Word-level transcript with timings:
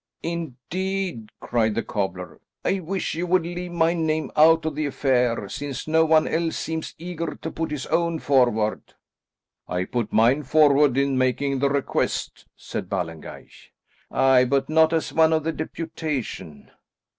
"Indeed," 0.23 1.29
cried 1.39 1.75
the 1.75 1.83
cobbler, 1.83 2.41
"I 2.65 2.79
wish 2.79 3.13
you 3.13 3.27
would 3.27 3.43
leave 3.43 3.71
my 3.73 3.93
name 3.93 4.31
out 4.35 4.65
of 4.65 4.73
the 4.73 4.87
affair, 4.87 5.47
since 5.47 5.87
no 5.87 6.05
one 6.05 6.27
else 6.27 6.57
seems 6.57 6.95
eager 6.97 7.35
to 7.35 7.51
put 7.51 7.69
his 7.69 7.85
own 7.85 8.17
forward." 8.17 8.95
"I 9.67 9.85
put 9.85 10.11
mine 10.11 10.41
forward 10.41 10.97
in 10.97 11.19
making 11.19 11.59
the 11.59 11.69
request," 11.69 12.47
said 12.55 12.89
Ballengeich. 12.89 13.73
"Aye, 14.09 14.45
but 14.45 14.69
not 14.71 14.91
as 14.91 15.13
one 15.13 15.33
of 15.33 15.43
the 15.43 15.51
deputation." 15.51 16.71